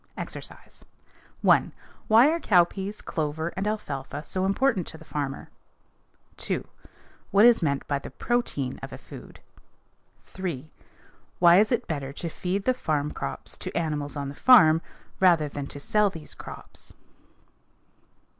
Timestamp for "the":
4.97-5.05, 7.99-8.09, 12.65-12.73, 14.29-14.33